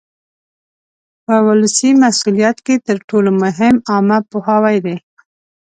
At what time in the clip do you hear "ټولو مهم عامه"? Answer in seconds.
3.09-4.17